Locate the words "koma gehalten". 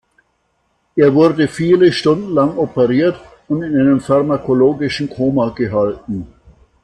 5.11-6.25